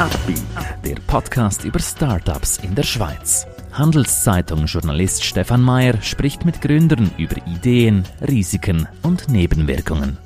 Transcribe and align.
Upbeat, 0.00 0.42
der 0.84 0.96
Podcast 1.06 1.64
über 1.64 1.78
Startups 1.78 2.58
in 2.58 2.74
der 2.74 2.82
Schweiz. 2.82 3.46
Handelszeitung-Journalist 3.72 5.22
Stefan 5.22 5.62
Mayer 5.62 6.02
spricht 6.02 6.44
mit 6.44 6.60
Gründern 6.60 7.12
über 7.16 7.36
Ideen, 7.46 8.02
Risiken 8.20 8.88
und 9.02 9.28
Nebenwirkungen. 9.28 10.18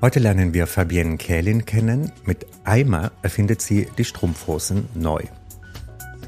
Heute 0.00 0.20
lernen 0.20 0.54
wir 0.54 0.66
Fabienne 0.66 1.18
Kählin 1.18 1.66
kennen. 1.66 2.12
Mit 2.24 2.46
Eimer 2.64 3.12
erfindet 3.20 3.60
sie 3.60 3.88
die 3.98 4.06
Strumpfhosen 4.06 4.88
neu. 4.94 5.20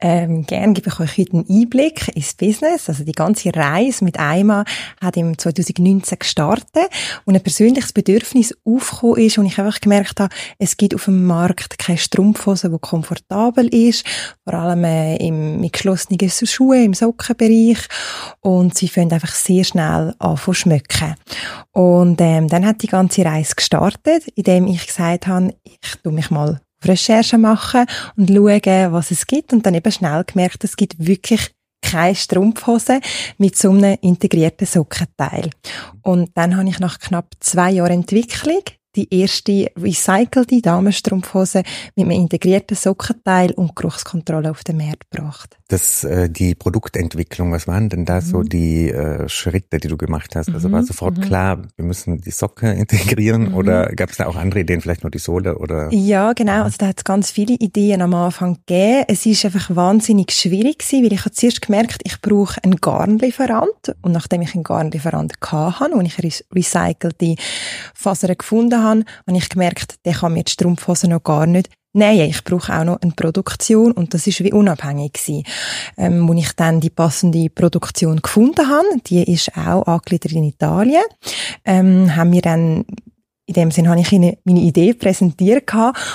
Ähm, 0.00 0.44
gern 0.46 0.74
gebe 0.74 0.88
ich 0.88 1.00
euch 1.00 1.18
heute 1.18 1.32
einen 1.32 1.46
Einblick 1.48 2.08
ins 2.14 2.34
Business. 2.34 2.88
Also 2.88 3.04
die 3.04 3.12
ganze 3.12 3.54
Reise 3.54 4.04
mit 4.04 4.18
Eima 4.18 4.64
hat 5.00 5.16
im 5.16 5.36
2019 5.36 6.18
gestartet 6.18 6.88
und 7.24 7.34
ein 7.34 7.42
persönliches 7.42 7.92
Bedürfnis 7.92 8.54
aufgekommen 8.64 9.18
ist 9.18 9.38
und 9.38 9.46
ich 9.46 9.58
einfach 9.58 9.80
gemerkt 9.80 10.20
habe, 10.20 10.34
es 10.58 10.76
gibt 10.76 10.94
auf 10.94 11.04
dem 11.04 11.26
Markt 11.26 11.78
keine 11.78 11.98
Strumpfhose, 11.98 12.70
die 12.70 12.78
komfortabel 12.80 13.68
ist, 13.68 14.06
vor 14.44 14.54
allem 14.54 14.84
äh, 14.84 15.16
im, 15.16 15.60
mit 15.60 15.72
geschlossenen 15.72 16.30
Schuhen 16.30 16.84
im 16.84 16.94
Sockenbereich 16.94 17.78
und 18.40 18.76
sie 18.76 18.88
fangen 18.88 19.12
einfach 19.12 19.34
sehr 19.34 19.64
schnell 19.64 20.14
an 20.18 20.36
zu 20.36 20.52
schmücken. 20.52 21.14
Und 21.72 22.20
ähm, 22.20 22.48
dann 22.48 22.66
hat 22.66 22.82
die 22.82 22.86
ganze 22.86 23.24
Reise 23.24 23.54
gestartet, 23.54 24.28
indem 24.34 24.66
ich 24.66 24.86
gesagt 24.86 25.26
habe, 25.26 25.54
ich 25.64 25.78
tu 26.02 26.10
mich 26.10 26.30
mal 26.30 26.60
Recherche 26.88 27.38
machen 27.38 27.86
und 28.16 28.28
schauen, 28.28 28.92
was 28.92 29.10
es 29.10 29.26
gibt 29.26 29.52
und 29.52 29.64
dann 29.66 29.74
eben 29.74 29.92
schnell 29.92 30.24
gemerkt, 30.24 30.64
es 30.64 30.76
gibt 30.76 30.94
wirklich 30.98 31.50
keine 31.82 32.14
Strumpfhose 32.14 33.00
mit 33.38 33.56
so 33.56 33.70
einem 33.70 33.98
integrierten 34.00 34.66
Sockenteil. 34.66 35.50
Und 36.02 36.30
dann 36.34 36.56
habe 36.56 36.68
ich 36.68 36.78
nach 36.78 36.98
knapp 36.98 37.26
zwei 37.40 37.72
Jahren 37.72 37.92
Entwicklung 37.92 38.62
die 38.96 39.12
erste 39.14 39.70
recycelte 39.76 40.60
Damenstrumpfhose 40.60 41.62
mit 41.96 42.06
einem 42.06 42.10
integrierten 42.12 42.76
Sockenteil 42.76 43.52
und 43.52 43.74
Geruchskontrolle 43.76 44.50
auf 44.50 44.64
den 44.64 44.78
Markt 44.78 45.10
gebracht. 45.10 45.58
Das, 45.68 46.04
äh, 46.04 46.28
die 46.28 46.54
Produktentwicklung, 46.54 47.50
was 47.50 47.66
waren 47.66 47.88
denn 47.88 48.04
da 48.04 48.16
mhm. 48.16 48.20
so 48.20 48.42
die 48.42 48.90
äh, 48.90 49.28
Schritte, 49.28 49.78
die 49.78 49.88
du 49.88 49.96
gemacht 49.96 50.36
hast? 50.36 50.50
Also 50.50 50.70
war 50.70 50.82
mhm. 50.82 50.86
sofort 50.86 51.16
mhm. 51.16 51.22
klar, 51.22 51.62
wir 51.76 51.84
müssen 51.84 52.20
die 52.20 52.30
Socke 52.30 52.70
integrieren 52.72 53.48
mhm. 53.48 53.54
oder 53.54 53.86
gab 53.86 54.10
es 54.10 54.18
da 54.18 54.26
auch 54.26 54.36
andere 54.36 54.60
Ideen, 54.60 54.82
vielleicht 54.82 55.02
nur 55.02 55.10
die 55.10 55.18
Sohle 55.18 55.58
oder? 55.58 55.88
Ja, 55.90 56.32
genau. 56.34 56.64
Also 56.64 56.76
da 56.78 56.88
hat 56.88 56.98
es 56.98 57.04
ganz 57.04 57.30
viele 57.30 57.54
Ideen 57.54 58.02
am 58.02 58.14
Anfang 58.14 58.58
gegeben. 58.66 59.04
Es 59.08 59.24
ist 59.24 59.44
einfach 59.44 59.74
wahnsinnig 59.74 60.32
schwierig 60.32 60.78
gewesen, 60.78 61.04
weil 61.04 61.12
ich 61.14 61.20
habe 61.20 61.32
zuerst 61.32 61.62
gemerkt, 61.62 62.02
ich 62.04 62.20
brauche 62.20 62.62
einen 62.62 62.76
Garnlieferant 62.76 63.96
und 64.02 64.12
nachdem 64.12 64.42
ich 64.42 64.54
einen 64.54 64.64
Garnlieferant 64.64 65.32
hatte 65.40 65.94
und 65.94 66.06
ich 66.06 66.18
recycelte 66.54 67.36
Fasern 67.94 68.36
gefunden 68.36 68.82
habe, 68.84 69.04
habe 69.26 69.36
ich 69.36 69.48
gemerkt, 69.48 69.96
der 70.04 70.14
kann 70.14 70.34
mir 70.34 70.44
die 70.44 70.52
Strumpfhose 70.52 71.08
noch 71.08 71.24
gar 71.24 71.46
nicht 71.46 71.68
Nein, 71.96 72.28
ich 72.28 72.42
brauche 72.42 72.76
auch 72.76 72.82
noch 72.82 73.00
eine 73.00 73.12
Produktion 73.12 73.92
und 73.92 74.14
das 74.14 74.26
ist 74.26 74.42
wie 74.42 74.52
unabhängig 74.52 75.12
gewesen. 75.12 75.44
Ähm, 75.96 76.28
wo 76.28 76.32
ich 76.34 76.50
dann 76.56 76.80
die 76.80 76.90
passende 76.90 77.48
Produktion 77.48 78.20
gefunden 78.20 78.68
habe, 78.68 78.84
die 79.06 79.22
ist 79.32 79.56
auch 79.56 79.86
angegliedert 79.86 80.32
in 80.32 80.42
Italien, 80.42 81.04
ähm, 81.64 82.16
haben 82.16 82.32
wir 82.32 82.42
dann 82.42 82.84
in 83.46 83.54
dem 83.54 83.70
Sinne 83.70 83.90
habe 83.90 84.00
ich 84.00 84.10
ihnen 84.10 84.36
meine 84.44 84.60
Idee 84.60 84.94
präsentiert 84.94 85.70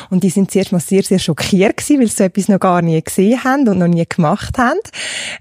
und 0.09 0.23
die 0.23 0.31
sind 0.31 0.49
zuerst 0.49 0.71
mal 0.71 0.79
sehr, 0.79 1.03
sehr 1.03 1.19
schockiert 1.19 1.77
gewesen, 1.77 1.99
weil 1.99 2.07
sie 2.07 2.15
so 2.15 2.23
etwas 2.23 2.47
noch 2.47 2.59
gar 2.59 2.81
nie 2.81 2.99
gesehen 3.01 3.43
haben 3.43 3.67
und 3.67 3.77
noch 3.77 3.87
nie 3.87 4.05
gemacht 4.07 4.57
haben. 4.57 4.79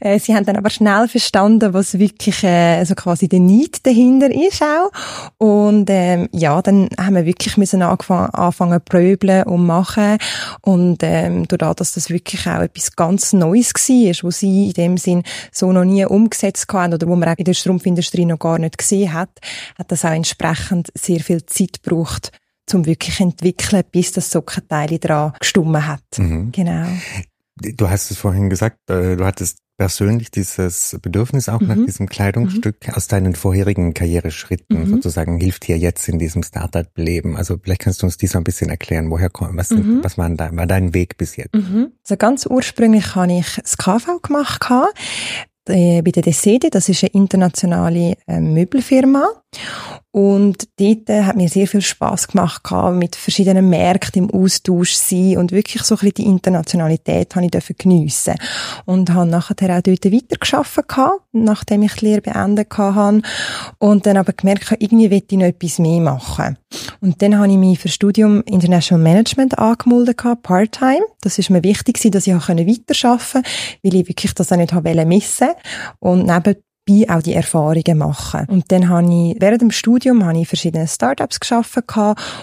Äh, 0.00 0.18
sie 0.18 0.34
haben 0.34 0.44
dann 0.44 0.56
aber 0.56 0.68
schnell 0.68 1.08
verstanden, 1.08 1.72
was 1.72 1.98
wirklich 1.98 2.44
äh, 2.44 2.84
so 2.84 2.94
quasi 2.94 3.26
der 3.28 3.40
Need 3.40 3.86
dahinter 3.86 4.30
ist 4.30 4.62
auch. 4.62 4.90
Und 5.38 5.88
ähm, 5.88 6.28
ja, 6.32 6.60
dann 6.60 6.88
haben 6.98 7.14
wir 7.14 7.24
wirklich 7.24 7.56
müssen 7.56 7.80
angefangen, 7.80 8.34
anfangen 8.34 8.80
pröbeln 8.84 9.44
und 9.44 9.66
machen 9.66 10.18
und 10.60 10.98
ähm, 11.02 11.48
dadurch, 11.48 11.74
dass 11.76 11.92
das 11.92 12.10
wirklich 12.10 12.46
auch 12.46 12.60
etwas 12.60 12.96
ganz 12.96 13.32
Neues 13.32 13.72
war, 13.72 14.28
was 14.28 14.40
sie 14.40 14.68
in 14.68 14.72
dem 14.74 14.96
Sinn 14.98 15.22
so 15.52 15.72
noch 15.72 15.84
nie 15.84 16.04
umgesetzt 16.04 16.66
haben 16.70 16.92
oder 16.92 17.06
wo 17.06 17.16
man 17.16 17.30
auch 17.30 17.38
in 17.38 17.44
der 17.44 17.54
Strumpfindustrie 17.54 18.26
noch 18.26 18.38
gar 18.38 18.58
nicht 18.58 18.76
gesehen 18.76 19.12
hat, 19.12 19.30
hat 19.78 19.90
das 19.90 20.04
auch 20.04 20.10
entsprechend 20.10 20.88
sehr 20.94 21.20
viel 21.20 21.44
Zeit 21.46 21.77
braucht, 21.78 22.32
zum 22.66 22.86
wirklich 22.86 23.20
entwickeln, 23.20 23.82
bis 23.90 24.12
das 24.12 24.30
Sockenteil 24.30 24.98
dran 24.98 25.32
gestummen 25.38 25.86
hat. 25.86 26.02
Mhm. 26.18 26.52
Genau. 26.52 26.86
Du 27.56 27.90
hast 27.90 28.10
es 28.10 28.18
vorhin 28.18 28.50
gesagt, 28.50 28.78
äh, 28.88 29.16
du 29.16 29.24
hattest 29.24 29.58
persönlich 29.78 30.30
dieses 30.32 30.98
Bedürfnis 31.00 31.48
auch 31.48 31.60
mhm. 31.60 31.68
nach 31.68 31.76
diesem 31.76 32.08
Kleidungsstück 32.08 32.88
mhm. 32.88 32.94
aus 32.94 33.06
deinen 33.06 33.34
vorherigen 33.36 33.94
Karriereschritten 33.94 34.80
mhm. 34.80 34.88
sozusagen 34.88 35.38
hilft 35.38 35.68
dir 35.68 35.78
jetzt 35.78 36.08
in 36.08 36.18
diesem 36.18 36.42
Startup-Leben. 36.42 37.36
Also 37.36 37.56
vielleicht 37.62 37.82
kannst 37.82 38.02
du 38.02 38.06
uns 38.06 38.16
dies 38.16 38.34
ein 38.34 38.42
bisschen 38.42 38.70
erklären, 38.70 39.08
woher 39.10 39.30
kommt, 39.30 39.56
was, 39.56 39.70
mhm. 39.70 40.00
was 40.02 40.18
war, 40.18 40.28
dein, 40.30 40.56
war 40.56 40.66
dein 40.66 40.94
Weg 40.94 41.16
bis 41.16 41.36
jetzt? 41.36 41.54
Mhm. 41.54 41.92
Also 42.02 42.16
ganz 42.16 42.44
ursprünglich 42.44 43.14
habe 43.14 43.32
ich 43.32 43.56
das 43.62 43.78
KV 43.78 44.20
gemacht 44.20 44.68
bei 46.02 46.10
der 46.10 46.22
Desede, 46.22 46.70
das 46.70 46.88
ist 46.88 47.04
eine 47.04 47.12
internationale 47.12 48.16
äh, 48.26 48.40
Möbelfirma 48.40 49.26
und 50.10 50.68
dort 50.80 51.10
äh, 51.10 51.22
hat 51.22 51.36
mir 51.36 51.48
sehr 51.48 51.68
viel 51.68 51.82
Spaß 51.82 52.28
gemacht, 52.28 52.62
mit 52.92 53.14
verschiedenen 53.14 53.68
Märkten 53.68 54.24
im 54.24 54.30
Austausch 54.30 54.94
sein 54.94 55.36
und 55.36 55.52
wirklich 55.52 55.82
so 55.82 55.94
ein 55.94 55.98
bisschen 55.98 56.14
die 56.14 56.24
Internationalität 56.24 57.36
habe 57.36 57.46
ich 57.46 57.78
geniessen 57.78 58.34
Und 58.86 59.12
habe 59.12 59.28
nachher 59.28 59.76
auch 59.76 59.82
dort 59.82 60.04
weitergearbeitet, 60.04 61.22
nachdem 61.32 61.82
ich 61.82 61.92
die 61.94 62.06
Lehre 62.06 62.22
beendet 62.22 62.76
habe. 62.76 63.22
Und 63.78 64.06
dann 64.06 64.16
aber 64.16 64.32
gemerkt, 64.32 64.74
irgendwie 64.78 65.10
will 65.10 65.22
ich 65.28 65.36
noch 65.36 65.44
etwas 65.44 65.78
mehr 65.78 66.00
machen. 66.00 66.58
Und 67.00 67.22
dann 67.22 67.38
habe 67.38 67.52
ich 67.52 67.58
mich 67.58 67.78
für 67.78 67.88
Studium 67.88 68.42
International 68.42 69.02
Management 69.02 69.58
angemeldet, 69.58 70.16
Part-Time. 70.42 71.04
Das 71.20 71.38
ist 71.38 71.50
mir 71.50 71.62
wichtig, 71.62 72.00
dass 72.10 72.26
ich 72.26 72.34
auch 72.34 72.48
weiterarbeiten 72.48 73.42
konnte, 73.42 73.48
weil 73.82 73.94
ich 73.94 74.08
wirklich 74.08 74.34
das 74.34 74.52
auch 74.52 74.56
nicht 74.56 74.72
missen 74.72 75.48
wollte. 75.48 75.57
Und 75.98 76.26
neben 76.26 76.62
dabei 76.88 77.16
auch 77.16 77.22
die 77.22 77.34
Erfahrungen 77.34 77.98
machen. 77.98 78.46
Und 78.48 78.70
dann 78.72 78.88
habe 78.88 79.06
ich, 79.12 79.36
während 79.40 79.62
dem 79.62 79.70
Studium 79.70 80.24
habe 80.24 80.38
ich 80.38 80.48
verschiedene 80.48 80.88
Startups 80.88 81.40
geschaffen 81.40 81.82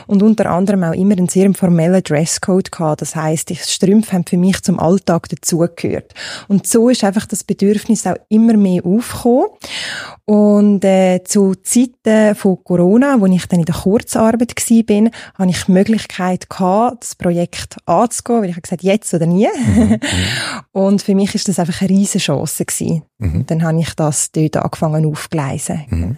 und 0.07 0.23
unter 0.23 0.50
anderem 0.50 0.83
auch 0.83 0.94
immer 0.94 1.13
einen 1.13 1.29
sehr 1.29 1.53
formellen 1.53 2.03
Dresscode 2.03 2.72
gehabt. 2.72 3.01
Das 3.01 3.16
heisst, 3.16 3.50
die 3.50 3.55
Strümpfe 3.55 4.13
haben 4.13 4.25
für 4.25 4.38
mich 4.38 4.61
zum 4.61 4.79
Alltag 4.79 5.29
dazugehört. 5.29 6.13
Und 6.47 6.67
so 6.67 6.89
ist 6.89 7.03
einfach 7.03 7.25
das 7.25 7.44
Bedürfnis 7.44 8.05
auch 8.07 8.16
immer 8.29 8.55
mehr 8.57 8.85
aufgekommen. 8.85 9.47
Und 10.25 10.84
äh, 10.84 11.23
zu 11.23 11.53
Zeiten 11.55 12.34
von 12.35 12.63
Corona, 12.63 13.19
wo 13.19 13.28
ich 13.28 13.45
dann 13.45 13.59
in 13.59 13.66
der 13.66 13.75
Kurzarbeit 13.75 14.55
war, 14.55 14.84
bin, 14.84 15.11
habe 15.35 15.51
ich 15.51 15.63
die 15.66 15.72
Möglichkeit 15.72 16.50
gehabt, 16.50 17.03
das 17.03 17.16
Projekt 17.16 17.78
anzugehen, 17.85 18.41
weil 18.41 18.50
ich 18.50 18.55
habe 18.55 18.61
gesagt, 18.61 18.84
jetzt 18.84 19.13
oder 19.13 19.28
nie. 19.28 19.47
Mhm. 19.55 20.00
und 20.72 21.03
für 21.03 21.13
mich 21.13 21.35
ist 21.35 21.47
das 21.47 21.59
einfach 21.59 21.79
eine 21.81 21.91
riesige 21.91 22.23
Chance 22.23 22.66
gewesen. 22.66 23.03
Mhm. 23.19 23.45
Dann 23.45 23.63
habe 23.63 23.79
ich 23.79 23.94
das 23.94 24.31
dort 24.35 24.57
angefangen 24.57 25.06
aufgleisen. 25.06 25.85
Mhm. 25.90 26.18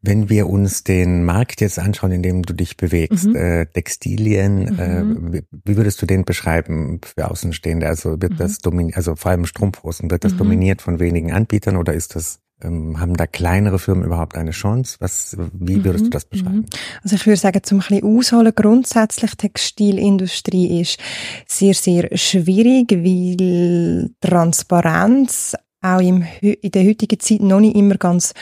Wenn 0.00 0.28
wir 0.28 0.48
uns 0.48 0.84
den 0.84 1.24
Markt 1.24 1.60
jetzt 1.60 1.78
anschauen, 1.78 2.12
in 2.12 2.22
dem 2.22 2.42
du 2.42 2.54
dich 2.54 2.76
bewegst, 2.76 3.26
mhm. 3.26 3.36
äh, 3.36 3.66
Textilien, 3.66 4.74
mhm. 4.74 5.34
äh, 5.34 5.42
wie 5.64 5.76
würdest 5.76 6.00
du 6.00 6.06
den 6.06 6.24
beschreiben 6.24 7.00
für 7.04 7.30
Außenstehende? 7.30 7.88
Also 7.88 8.20
wird 8.22 8.38
das 8.38 8.58
dominiert, 8.58 8.96
also 8.96 9.16
vor 9.16 9.32
allem 9.32 9.46
Strumpfhosen, 9.46 10.10
wird 10.10 10.24
das 10.24 10.36
dominiert 10.36 10.82
von 10.82 11.00
wenigen 11.00 11.32
Anbietern 11.32 11.76
oder 11.76 11.94
ist 11.94 12.14
das 12.14 12.40
ähm, 12.62 12.98
haben 12.98 13.16
da 13.16 13.26
kleinere 13.26 13.78
Firmen 13.78 14.04
überhaupt 14.04 14.36
eine 14.36 14.50
Chance? 14.50 14.96
Was, 15.00 15.36
wie 15.52 15.84
würdest 15.84 16.04
du 16.04 16.08
mhm, 16.08 16.12
das 16.12 16.24
beschreiben? 16.24 16.56
Mhm. 16.56 16.66
Also 17.02 17.16
ich 17.16 17.26
würde 17.26 17.36
sagen, 17.36 17.62
zum 17.62 17.78
ein 17.78 17.86
bisschen 17.86 18.18
ausholen, 18.18 18.52
grundsätzlich 18.54 19.32
Textilindustrie 19.36 20.80
ist 20.80 20.98
sehr, 21.46 21.74
sehr 21.74 22.08
schwierig, 22.16 22.90
weil 22.90 24.10
Transparenz 24.20 25.54
auch 25.80 26.00
im, 26.00 26.24
in 26.40 26.70
der 26.72 26.84
heutigen 26.84 27.20
Zeit 27.20 27.40
noch 27.40 27.60
nicht 27.60 27.76
immer 27.76 27.96
ganz 27.96 28.34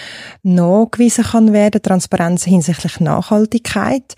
nachgewiesen 0.43 1.25
kann 1.25 1.53
werden. 1.53 1.83
Transparenz 1.83 2.45
hinsichtlich 2.45 2.99
Nachhaltigkeit. 3.01 4.15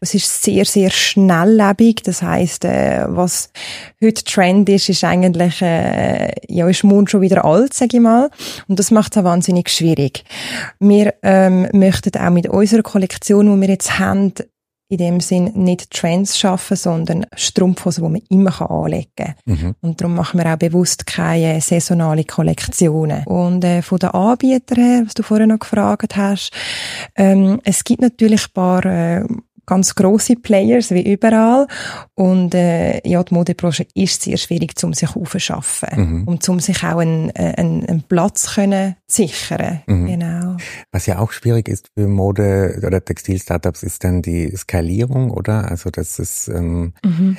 Es 0.00 0.14
ist 0.14 0.42
sehr, 0.42 0.64
sehr 0.64 0.90
schnelllebig. 0.90 2.02
Das 2.04 2.22
heißt, 2.22 2.64
äh, 2.64 3.04
was 3.08 3.50
heute 4.02 4.22
Trend 4.24 4.68
ist, 4.68 4.88
ist 4.88 5.02
eigentlich, 5.02 5.60
äh, 5.60 6.30
ja, 6.48 6.68
ist 6.68 6.84
Mond 6.84 7.10
schon 7.10 7.20
wieder 7.20 7.44
alt, 7.44 7.74
sage 7.74 7.96
ich 7.96 8.02
mal. 8.02 8.30
Und 8.68 8.78
das 8.78 8.92
macht 8.92 9.16
es 9.16 9.20
auch 9.20 9.24
wahnsinnig 9.24 9.68
schwierig. 9.68 10.24
Wir 10.78 11.14
ähm, 11.22 11.68
möchten 11.72 12.16
auch 12.16 12.30
mit 12.30 12.48
unserer 12.48 12.82
Kollektion, 12.82 13.52
die 13.52 13.60
wir 13.60 13.70
jetzt 13.70 13.98
haben, 13.98 14.34
in 14.92 14.98
dem 14.98 15.20
Sinn 15.20 15.50
nicht 15.54 15.90
Trends 15.90 16.38
schaffen, 16.38 16.76
sondern 16.76 17.24
Strumpfhosen, 17.34 18.04
die 18.04 18.10
man 18.10 18.22
immer 18.28 18.70
anlegen 18.70 19.10
kann. 19.16 19.34
Mhm. 19.46 19.74
Und 19.80 20.00
darum 20.00 20.14
machen 20.14 20.38
wir 20.38 20.52
auch 20.52 20.58
bewusst 20.58 21.06
keine 21.06 21.62
saisonale 21.62 22.24
Kollektionen. 22.24 23.24
Und 23.24 23.64
äh, 23.64 23.80
von 23.80 23.98
den 23.98 24.10
Anbietern 24.10 24.78
her, 24.78 25.02
was 25.06 25.14
du 25.14 25.22
vorher 25.22 25.46
noch 25.46 25.60
gefragt 25.60 26.14
hast, 26.14 26.52
ähm, 27.16 27.58
es 27.64 27.84
gibt 27.84 28.02
natürlich 28.02 28.48
ein 28.48 28.52
paar 28.52 28.84
äh, 28.84 29.24
ganz 29.66 29.94
große 29.94 30.36
Players 30.36 30.90
wie 30.90 31.12
überall. 31.12 31.66
Und 32.14 32.54
äh, 32.54 33.06
ja 33.06 33.22
die 33.22 33.34
Modebranche 33.34 33.86
ist 33.94 34.22
sehr 34.22 34.36
schwierig 34.36 34.76
zum 34.78 34.92
sich 34.92 35.14
aufzuschaffen. 35.16 35.88
Mhm. 35.94 36.24
und 36.24 36.42
zum 36.42 36.60
sich 36.60 36.82
auch 36.82 36.98
einen, 36.98 37.30
äh, 37.30 37.54
einen, 37.56 37.84
einen 37.86 38.02
Platz 38.02 38.54
können 38.54 38.96
sichern. 39.06 39.82
Mhm. 39.86 40.06
genau. 40.06 40.56
Was 40.90 41.06
ja 41.06 41.18
auch 41.18 41.32
schwierig 41.32 41.68
ist 41.68 41.88
für 41.96 42.08
Mode 42.08 42.82
oder 42.86 43.04
Textil-Startups 43.04 43.82
ist 43.82 44.04
dann 44.04 44.22
die 44.22 44.54
Skalierung 44.56 45.30
oder? 45.30 45.70
Also 45.70 45.90
das 45.90 46.18
ist 46.18 46.48
ähm, 46.48 46.94
mhm 47.04 47.36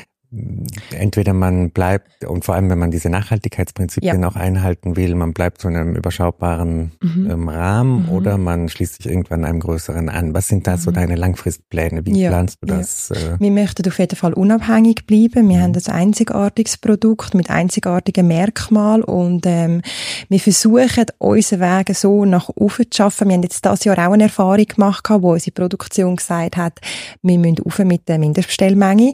entweder 0.91 1.33
man 1.33 1.69
bleibt, 1.69 2.25
und 2.25 2.43
vor 2.43 2.55
allem 2.55 2.69
wenn 2.69 2.79
man 2.79 2.91
diese 2.91 3.09
Nachhaltigkeitsprinzipien 3.09 4.21
ja. 4.21 4.27
auch 4.27 4.35
einhalten 4.35 4.95
will, 4.95 5.13
man 5.15 5.33
bleibt 5.33 5.61
zu 5.61 5.67
einem 5.67 5.95
überschaubaren 5.95 6.91
mhm. 7.01 7.29
ähm, 7.29 7.49
Rahmen 7.49 8.03
mhm. 8.03 8.09
oder 8.09 8.37
man 8.37 8.69
schließt 8.69 8.95
sich 8.95 9.05
irgendwann 9.05 9.45
einem 9.45 9.59
größeren 9.59 10.09
an. 10.09 10.33
Was 10.33 10.47
sind 10.47 10.65
da 10.65 10.77
so 10.77 10.89
mhm. 10.89 10.95
deine 10.95 11.15
Langfristpläne? 11.15 12.05
Wie 12.05 12.19
ja. 12.19 12.29
planst 12.29 12.57
du 12.61 12.67
das? 12.67 13.09
Ja. 13.09 13.35
Äh? 13.35 13.39
Wir 13.39 13.51
möchten 13.51 13.87
auf 13.87 13.99
jeden 13.99 14.15
Fall 14.15 14.33
unabhängig 14.33 15.05
bleiben. 15.05 15.49
Wir 15.49 15.57
mhm. 15.57 15.61
haben 15.61 15.75
ein 15.75 15.93
einzigartiges 15.93 16.77
Produkt 16.77 17.35
mit 17.35 17.49
einzigartigen 17.49 18.27
Merkmalen 18.27 19.03
und 19.03 19.45
ähm, 19.45 19.81
wir 20.29 20.39
versuchen, 20.39 21.05
unseren 21.19 21.59
Weg 21.59 21.95
so 21.95 22.25
nach 22.25 22.49
oben 22.49 22.85
zu 22.89 22.97
schaffen. 22.97 23.27
Wir 23.27 23.35
haben 23.35 23.43
jetzt 23.43 23.63
dieses 23.63 23.83
Jahr 23.83 23.99
auch 23.99 24.13
eine 24.13 24.23
Erfahrung 24.23 24.65
gemacht, 24.65 25.07
wo 25.09 25.33
unsere 25.33 25.51
Produktion 25.51 26.15
gesagt 26.15 26.57
hat, 26.57 26.79
wir 27.21 27.37
müssen 27.37 27.63
auf 27.65 27.79
mit 27.79 28.07
der 28.09 28.17
Mindestbestellmenge. 28.17 29.13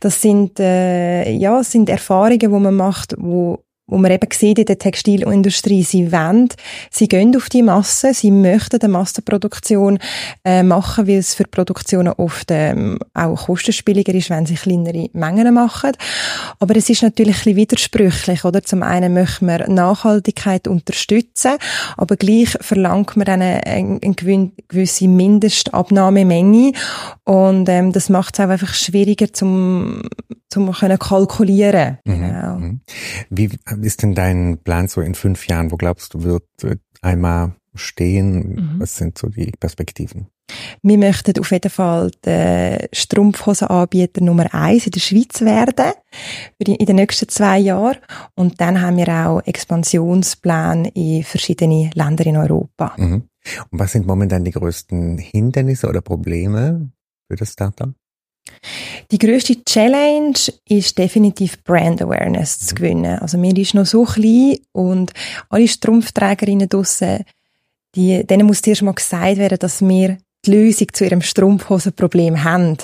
Das 0.00 0.20
sind 0.20 0.57
äh, 0.58 1.30
ja, 1.32 1.62
sind 1.62 1.88
Erfahrungen, 1.88 2.38
die 2.38 2.48
man 2.48 2.74
macht, 2.74 3.14
wo 3.18 3.60
wo 3.88 3.96
man 3.96 4.12
eben 4.12 4.28
sieht 4.30 4.58
in 4.58 4.66
der 4.66 4.78
Textilindustrie, 4.78 5.82
sie 5.82 6.12
wollen, 6.12 6.50
sie 6.90 7.08
gehen 7.08 7.34
auf 7.34 7.48
die 7.48 7.62
Masse, 7.62 8.12
sie 8.12 8.30
möchten 8.30 8.80
eine 8.80 8.92
Massenproduktion 8.92 9.98
äh, 10.44 10.62
machen, 10.62 11.08
weil 11.08 11.16
es 11.16 11.34
für 11.34 11.44
Produktionen 11.44 12.12
oft 12.12 12.50
ähm, 12.50 12.98
auch 13.14 13.46
kostenspieliger 13.46 14.14
ist, 14.14 14.28
wenn 14.28 14.44
sie 14.44 14.56
kleinere 14.56 15.08
Mengen 15.14 15.54
machen. 15.54 15.92
Aber 16.60 16.76
es 16.76 16.90
ist 16.90 17.02
natürlich 17.02 17.36
ein 17.36 17.44
bisschen 17.44 17.56
widersprüchlich, 17.56 18.44
oder? 18.44 18.62
Zum 18.62 18.82
einen 18.82 19.14
möchten 19.14 19.46
wir 19.46 19.66
Nachhaltigkeit 19.68 20.68
unterstützen, 20.68 21.52
aber 21.96 22.16
gleich 22.16 22.50
verlangt 22.60 23.16
man 23.16 23.26
eine, 23.26 23.66
eine 23.66 24.00
gewisse 24.00 25.08
Mindestabnahmemenge 25.08 26.72
und 27.24 27.68
ähm, 27.70 27.92
das 27.92 28.10
macht 28.10 28.34
es 28.34 28.44
auch 28.44 28.50
einfach 28.50 28.74
schwieriger 28.74 29.32
zum 29.32 30.02
zum 30.48 30.72
können 30.72 30.98
kalkulieren. 30.98 31.98
Mhm. 32.04 32.12
Genau. 32.12 32.58
Mhm. 32.58 32.80
Wie 33.30 33.50
ist 33.82 34.02
denn 34.02 34.14
dein 34.14 34.58
Plan 34.58 34.88
so 34.88 35.00
in 35.00 35.14
fünf 35.14 35.46
Jahren? 35.46 35.70
Wo 35.70 35.76
glaubst 35.76 36.14
du, 36.14 36.22
wird 36.22 36.44
einmal 37.02 37.52
stehen? 37.74 38.54
Mhm. 38.54 38.80
Was 38.80 38.96
sind 38.96 39.18
so 39.18 39.28
die 39.28 39.52
Perspektiven? 39.58 40.28
Wir 40.82 40.96
möchten 40.96 41.38
auf 41.38 41.50
jeden 41.50 41.70
Fall 41.70 42.10
der 42.24 42.88
Strumpfhosenanbieter 42.92 44.22
Nummer 44.22 44.52
eins 44.54 44.86
in 44.86 44.92
der 44.92 45.00
Schweiz 45.00 45.42
werden 45.42 45.92
in 46.58 46.86
den 46.86 46.96
nächsten 46.96 47.28
zwei 47.28 47.58
Jahren. 47.58 47.98
Und 48.34 48.60
dann 48.60 48.80
haben 48.80 48.96
wir 48.96 49.08
auch 49.08 49.42
Expansionspläne 49.44 50.90
in 50.94 51.24
verschiedene 51.24 51.90
Länder 51.94 52.24
in 52.26 52.38
Europa. 52.38 52.94
Mhm. 52.96 53.28
Und 53.70 53.78
was 53.78 53.92
sind 53.92 54.06
momentan 54.06 54.44
die 54.44 54.50
größten 54.50 55.18
Hindernisse 55.18 55.88
oder 55.88 56.00
Probleme 56.00 56.90
für 57.28 57.36
das 57.36 57.52
Startup? 57.52 57.92
Die 59.10 59.18
grösste 59.18 59.62
Challenge 59.64 60.38
ist 60.68 60.98
definitiv 60.98 61.62
Brand 61.64 62.02
Awareness 62.02 62.58
zu 62.60 62.74
gewinnen. 62.74 63.18
Also 63.18 63.38
mir 63.38 63.56
ist 63.56 63.74
noch 63.74 63.86
so 63.86 64.04
klein 64.04 64.58
und 64.72 65.12
alle 65.48 65.68
Strumpfträgerinnen 65.68 66.68
draussen, 66.68 67.24
die, 67.94 68.24
denen 68.26 68.46
muss 68.46 68.62
zuerst 68.62 68.82
mal 68.82 68.92
gesagt 68.92 69.38
werden, 69.38 69.58
dass 69.58 69.80
wir 69.80 70.18
die 70.46 70.50
Lösung 70.52 70.88
zu 70.92 71.04
ihrem 71.04 71.20
Strumpfhosenproblem 71.20 72.44
haben. 72.44 72.76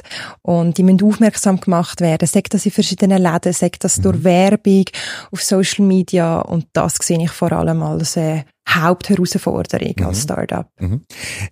Und 0.43 0.79
die 0.79 0.83
müssen 0.83 1.03
aufmerksam 1.03 1.61
gemacht 1.61 2.01
werden. 2.01 2.27
Sagt 2.27 2.55
das 2.55 2.67
in 2.67 2.73
verschiedenen 2.73 3.23
Läden, 3.23 3.53
sagt 3.53 3.85
das 3.85 3.97
durch 4.01 4.19
mhm. 4.19 4.25
Werbung, 4.25 4.85
auf 5.31 5.43
Social 5.43 5.87
Media. 5.87 6.41
Und 6.41 6.67
das 6.73 6.97
sehe 6.97 7.23
ich 7.23 7.31
vor 7.31 7.53
allem 7.53 7.83
als 7.83 8.17
äh, 8.17 8.45
Hauptherausforderung 8.69 9.95
mhm. 9.99 10.07
als 10.07 10.23
Startup. 10.23 10.67
Mhm. 10.81 11.03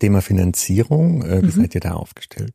Thema 0.01 0.23
Finanzierung, 0.23 1.23
äh, 1.23 1.43
wie 1.43 1.47
mhm. 1.47 1.51
seid 1.51 1.75
ihr 1.75 1.81
da 1.81 1.93
aufgestellt? 1.93 2.55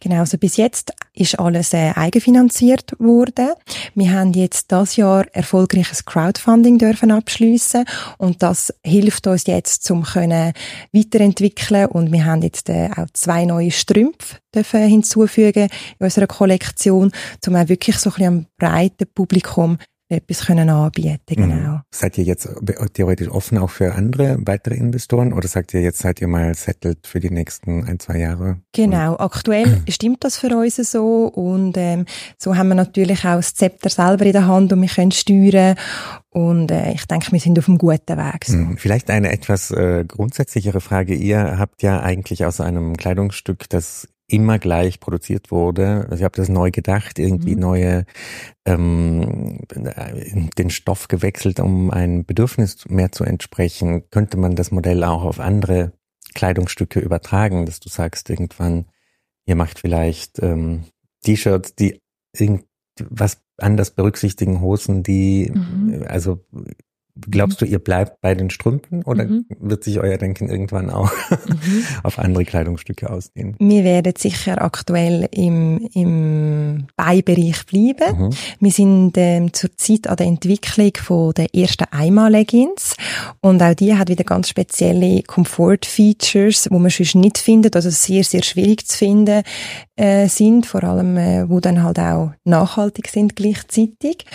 Genau, 0.00 0.20
also 0.20 0.36
bis 0.38 0.56
jetzt 0.56 0.92
ist 1.14 1.38
alles 1.38 1.72
äh, 1.72 1.92
eigenfinanziert 1.94 2.92
worden. 2.98 3.52
Wir 3.94 4.12
haben 4.12 4.32
jetzt 4.34 4.70
das 4.70 4.96
Jahr 4.96 5.26
erfolgreiches 5.32 6.04
Crowdfunding 6.04 6.78
dürfen 6.78 7.10
abschließen 7.10 7.84
und 8.18 8.42
das 8.42 8.72
hilft 8.84 9.26
uns 9.26 9.46
jetzt 9.46 9.84
zum 9.84 10.02
können 10.02 10.52
weiterentwickeln 10.92 11.86
und 11.86 12.12
wir 12.12 12.24
haben 12.26 12.42
jetzt 12.42 12.68
äh, 12.68 12.90
auch 12.96 13.06
zwei 13.14 13.46
neue 13.46 13.70
Strümpfe 13.70 14.36
dürfen 14.54 14.86
hinzufügen 14.88 15.68
in 15.98 16.04
unserer 16.04 16.26
Kollektion, 16.26 17.10
um 17.46 17.56
auch 17.56 17.68
wirklich 17.68 17.96
so 17.98 18.10
ein 18.10 18.14
bisschen 18.14 18.28
am 18.28 18.46
breiten 18.58 19.06
Publikum 19.14 19.78
etwas 20.08 20.46
können 20.46 20.70
anbieten 20.70 21.20
mhm. 21.28 21.34
genau. 21.34 21.80
Seid 21.90 22.18
ihr 22.18 22.24
jetzt 22.24 22.48
theoretisch 22.92 23.28
offen 23.28 23.58
auch 23.58 23.70
für 23.70 23.94
andere 23.94 24.38
weitere 24.40 24.76
Investoren 24.76 25.32
oder 25.32 25.48
sagt 25.48 25.74
ihr 25.74 25.80
jetzt 25.80 25.98
seid 25.98 26.20
ihr 26.20 26.28
mal 26.28 26.54
settled 26.54 27.06
für 27.06 27.20
die 27.20 27.30
nächsten 27.30 27.84
ein, 27.84 27.98
zwei 27.98 28.18
Jahre? 28.18 28.60
Genau, 28.72 29.16
aktuell 29.16 29.82
stimmt 29.88 30.22
das 30.22 30.38
für 30.38 30.56
uns 30.56 30.76
so 30.76 31.26
und 31.26 31.76
ähm, 31.76 32.06
so 32.38 32.56
haben 32.56 32.68
wir 32.68 32.74
natürlich 32.74 33.24
auch 33.24 33.36
das 33.36 33.54
Zepter 33.54 33.90
selber 33.90 34.26
in 34.26 34.32
der 34.32 34.46
Hand 34.46 34.72
und 34.72 34.80
wir 34.80 34.88
können 34.88 35.10
steuern 35.10 35.76
und 36.30 36.70
äh, 36.70 36.92
ich 36.92 37.06
denke, 37.06 37.32
wir 37.32 37.40
sind 37.40 37.58
auf 37.58 37.68
einem 37.68 37.78
guten 37.78 38.16
Weg. 38.18 38.44
So. 38.44 38.56
Mhm. 38.56 38.76
Vielleicht 38.76 39.10
eine 39.10 39.32
etwas 39.32 39.70
äh, 39.70 40.04
grundsätzlichere 40.06 40.80
Frage. 40.80 41.14
Ihr 41.14 41.58
habt 41.58 41.82
ja 41.82 42.00
eigentlich 42.00 42.44
aus 42.44 42.60
einem 42.60 42.96
Kleidungsstück, 42.96 43.68
das 43.70 44.06
immer 44.28 44.58
gleich 44.58 44.98
produziert 45.00 45.50
wurde. 45.50 46.04
Also 46.04 46.16
ich 46.16 46.24
habe 46.24 46.36
das 46.36 46.48
neu 46.48 46.70
gedacht, 46.70 47.18
irgendwie 47.18 47.54
mhm. 47.54 47.60
neue 47.60 48.06
ähm, 48.64 49.60
den 50.58 50.70
Stoff 50.70 51.08
gewechselt, 51.08 51.60
um 51.60 51.90
ein 51.90 52.24
Bedürfnis 52.24 52.88
mehr 52.88 53.12
zu 53.12 53.24
entsprechen. 53.24 54.10
Könnte 54.10 54.36
man 54.36 54.56
das 54.56 54.72
Modell 54.72 55.04
auch 55.04 55.22
auf 55.22 55.38
andere 55.38 55.92
Kleidungsstücke 56.34 57.00
übertragen, 57.00 57.66
dass 57.66 57.80
du 57.80 57.88
sagst 57.88 58.28
irgendwann, 58.28 58.86
ihr 59.46 59.54
macht 59.54 59.78
vielleicht 59.78 60.42
ähm, 60.42 60.84
T-Shirts, 61.24 61.76
die 61.76 62.00
irgendwas 62.36 63.40
anders 63.58 63.92
berücksichtigen, 63.92 64.60
Hosen, 64.60 65.02
die 65.02 65.50
mhm. 65.54 66.04
also 66.08 66.44
Glaubst 67.18 67.62
du, 67.62 67.64
ihr 67.64 67.78
bleibt 67.78 68.20
bei 68.20 68.34
den 68.34 68.50
Strümpfen 68.50 69.02
oder 69.02 69.24
mhm. 69.24 69.46
wird 69.58 69.84
sich 69.84 69.98
euer 70.00 70.18
Denken 70.18 70.50
irgendwann 70.50 70.90
auch 70.90 71.10
mhm. 71.30 71.84
auf 72.02 72.18
andere 72.18 72.44
Kleidungsstücke 72.44 73.08
ausdehnen? 73.08 73.56
Wir 73.58 73.84
werden 73.84 74.12
sicher 74.16 74.60
aktuell 74.60 75.26
im, 75.32 75.88
im 75.94 76.86
Beibereich 76.94 77.64
bleiben. 77.64 78.26
Mhm. 78.26 78.30
Wir 78.60 78.70
sind 78.70 79.12
ähm, 79.16 79.52
zurzeit 79.54 80.08
an 80.08 80.16
der 80.16 80.26
Entwicklung 80.26 80.92
von 80.96 81.32
der 81.32 81.54
ersten 81.54 81.86
Einmal-Leggings 81.90 82.96
und 83.40 83.62
auch 83.62 83.74
die 83.74 83.94
hat 83.94 84.10
wieder 84.10 84.24
ganz 84.24 84.50
spezielle 84.50 85.22
Comfort-Features, 85.22 86.68
wo 86.70 86.78
man 86.78 86.90
sonst 86.90 87.14
nicht 87.14 87.38
findet, 87.38 87.76
also 87.76 87.88
sehr, 87.88 88.24
sehr 88.24 88.42
schwierig 88.42 88.86
zu 88.86 88.98
finden 88.98 89.42
äh, 89.96 90.28
sind, 90.28 90.66
vor 90.66 90.84
allem, 90.84 91.16
äh, 91.16 91.48
wo 91.48 91.60
dann 91.60 91.82
halt 91.82 91.98
auch 91.98 92.32
nachhaltig 92.44 93.08
sind 93.08 93.36
gleichzeitig. 93.36 94.26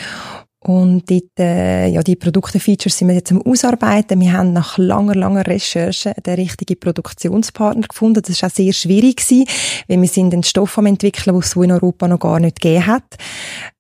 Und 0.64 1.10
dort, 1.10 1.40
äh, 1.40 1.88
ja, 1.88 2.04
die 2.04 2.16
Produkte-Features 2.16 2.96
sind 2.96 3.08
wir 3.08 3.16
jetzt 3.16 3.32
am 3.32 3.42
Ausarbeiten. 3.42 4.20
Wir 4.20 4.34
haben 4.34 4.54
nach 4.54 4.78
langer, 4.78 5.16
langer 5.16 5.48
Recherche 5.48 6.14
den 6.24 6.36
richtigen 6.36 6.80
Produktionspartner 6.80 7.88
gefunden. 7.88 8.22
Das 8.22 8.40
war 8.44 8.50
auch 8.50 8.54
sehr 8.54 8.72
schwierig 8.72 9.18
gewesen, 9.18 9.46
weil 9.88 10.00
wir 10.00 10.08
sind 10.08 10.34
einen 10.34 10.44
Stoff 10.44 10.78
am 10.78 10.86
entwickeln, 10.86 11.34
den 11.34 11.42
es 11.42 11.50
so 11.50 11.64
in 11.64 11.72
Europa 11.72 12.08
noch 12.08 12.20
gar 12.20 12.40
nicht 12.40 12.62
gegeben 12.62 12.86
hat. 12.86 13.18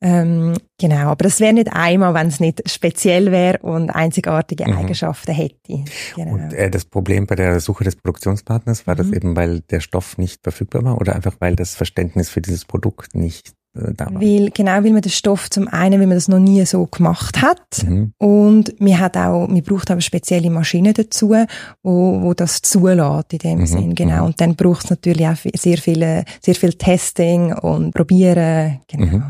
Ähm, 0.02 0.56
genau. 0.80 1.10
Aber 1.10 1.24
das 1.24 1.40
wäre 1.40 1.54
nicht 1.54 1.72
einmal, 1.72 2.16
wenn 2.16 2.28
es 2.28 2.40
nicht 2.40 2.68
speziell 2.68 3.32
wäre 3.32 3.60
und 3.60 3.92
einzigartige 3.92 4.68
mhm. 4.68 4.78
Eigenschaften 4.78 5.34
hätte. 5.34 5.84
Genau. 6.16 6.34
Und 6.34 6.52
äh, 6.54 6.72
das 6.72 6.86
Problem 6.86 7.28
bei 7.28 7.36
der 7.36 7.60
Suche 7.60 7.84
des 7.84 7.96
Produktionspartners 7.96 8.88
war 8.88 8.96
mhm. 8.96 8.98
das 8.98 9.12
eben, 9.12 9.36
weil 9.36 9.60
der 9.60 9.82
Stoff 9.82 10.18
nicht 10.18 10.42
verfügbar 10.42 10.84
war 10.84 11.00
oder 11.00 11.16
einfach 11.16 11.36
weil 11.38 11.56
das 11.56 11.76
Verständnis 11.76 12.30
für 12.30 12.42
dieses 12.42 12.66
Produkt 12.66 13.14
nicht 13.14 13.54
weil, 13.74 14.50
genau, 14.50 14.84
weil 14.84 14.92
man 14.92 15.02
den 15.02 15.12
Stoff 15.12 15.50
zum 15.50 15.68
einen, 15.70 16.00
weil 16.00 16.08
man 16.08 16.18
das 16.18 16.28
noch 16.28 16.40
nie 16.40 16.66
so 16.66 16.86
gemacht 16.88 17.42
hat. 17.42 17.84
Mhm. 17.86 18.14
Und 18.18 18.82
man 18.82 19.00
hat 19.00 19.16
auch, 19.16 19.48
man 19.48 19.64
braucht 19.64 19.90
aber 19.92 20.02
spezielle 20.02 20.50
Maschinen 20.50 20.94
dazu, 20.94 21.34
wo, 21.82 22.22
wo 22.22 22.34
das 22.34 22.62
zulässt 22.62 23.32
in 23.32 23.40
dem 23.40 23.60
mhm. 23.60 23.66
Sinn, 23.66 23.96
genau. 23.96 24.22
Mhm. 24.22 24.26
Und 24.26 24.42
dann 24.42 24.56
braucht 24.56 24.86
es 24.86 24.90
natürlich 24.90 25.26
auch 25.26 25.38
sehr 25.56 25.78
viele, 25.78 26.26
sehr 26.42 26.56
viel 26.56 26.74
Testing 26.74 27.54
und 27.54 27.94
Probieren, 27.94 28.82
genau. 28.88 29.06
Mhm. 29.06 29.24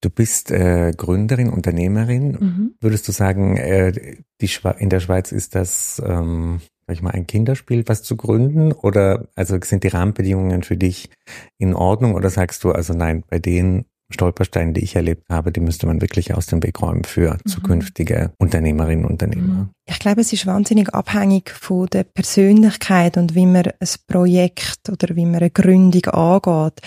Du 0.00 0.10
bist 0.10 0.50
äh, 0.50 0.92
Gründerin, 0.96 1.48
Unternehmerin. 1.48 2.32
Mhm. 2.32 2.74
Würdest 2.80 3.06
du 3.06 3.12
sagen, 3.12 3.56
äh, 3.56 4.16
die 4.40 4.48
Schwe 4.48 4.74
in 4.78 4.90
der 4.90 5.00
Schweiz 5.00 5.30
ist 5.30 5.54
das, 5.54 6.02
ähm, 6.04 6.60
sag 6.88 6.96
ich 6.96 7.02
mal, 7.02 7.10
ein 7.10 7.26
Kinderspiel, 7.26 7.84
was 7.86 8.02
zu 8.02 8.16
gründen? 8.16 8.72
Oder 8.72 9.28
also 9.34 9.58
sind 9.62 9.84
die 9.84 9.88
Rahmenbedingungen 9.88 10.62
für 10.62 10.78
dich 10.78 11.10
in 11.58 11.74
Ordnung 11.74 12.14
oder 12.14 12.30
sagst 12.30 12.64
du, 12.64 12.72
also 12.72 12.94
nein, 12.94 13.24
bei 13.28 13.38
denen 13.38 13.84
Stolpersteine, 14.10 14.72
die 14.72 14.80
ich 14.80 14.96
erlebt 14.96 15.24
habe, 15.28 15.52
die 15.52 15.60
müsste 15.60 15.86
man 15.86 16.00
wirklich 16.00 16.32
aus 16.32 16.46
dem 16.46 16.62
Weg 16.62 16.80
räumen 16.80 17.04
für 17.04 17.34
mhm. 17.34 17.48
zukünftige 17.48 18.32
Unternehmerinnen 18.38 19.04
und 19.04 19.12
Unternehmer. 19.12 19.54
Mhm. 19.54 19.68
Ich 19.86 19.98
glaube, 19.98 20.22
es 20.22 20.32
ist 20.32 20.46
wahnsinnig 20.46 20.94
abhängig 20.94 21.50
von 21.50 21.88
der 21.88 22.04
Persönlichkeit 22.04 23.18
und 23.18 23.34
wie 23.34 23.44
man 23.44 23.66
ein 23.66 23.88
Projekt 24.06 24.88
oder 24.88 25.14
wie 25.14 25.26
man 25.26 25.36
eine 25.36 25.50
Gründung 25.50 26.06
angeht. 26.06 26.80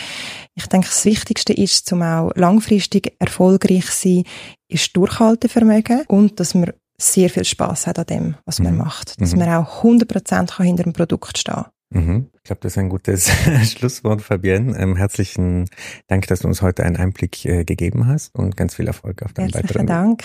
Ich 0.56 0.66
denke, 0.66 0.88
das 0.88 1.06
Wichtigste 1.06 1.54
ist, 1.54 1.86
zum 1.86 2.02
auch 2.02 2.32
langfristig 2.34 3.14
erfolgreich 3.20 3.86
sein, 3.92 4.24
ist 4.68 4.98
Durchhaltevermögen 4.98 6.06
und 6.08 6.40
dass 6.40 6.56
man 6.56 6.74
sehr 7.02 7.30
viel 7.30 7.46
Spaß 7.46 7.88
hat 7.88 8.00
an 8.00 8.06
dem, 8.06 8.36
was 8.46 8.60
man 8.60 8.74
mhm. 8.74 8.80
macht. 8.80 9.20
Dass 9.20 9.34
mhm. 9.34 9.40
man 9.40 9.50
auch 9.50 9.84
100% 9.84 10.64
hinter 10.64 10.84
dem 10.84 10.94
Produkt 10.94 11.38
stehen 11.38 11.54
kann. 11.56 11.66
Mhm. 11.92 12.30
Ich 12.36 12.44
glaube, 12.44 12.62
das 12.62 12.74
ist 12.74 12.78
ein 12.78 12.90
gutes 12.90 13.30
Schlusswort, 13.72 14.22
Fabienne. 14.22 14.78
Ähm, 14.78 14.96
herzlichen 14.96 15.66
Dank, 16.08 16.28
dass 16.28 16.40
du 16.40 16.48
uns 16.48 16.62
heute 16.62 16.84
einen 16.84 16.96
Einblick 16.96 17.46
äh, 17.46 17.66
gegeben 17.66 18.08
hast 18.08 18.34
und 18.34 18.56
ganz 18.56 18.76
viel 18.76 18.88
Erfolg 18.88 19.24
auf 19.24 19.34
deinem 19.34 19.54
weiteren 19.54 19.88
Dank. 19.88 20.24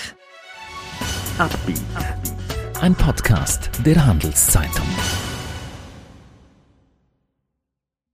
Ein 2.80 2.95
Podcast 2.95 3.71
der 3.85 4.06
Handelszeitung. 4.06 4.87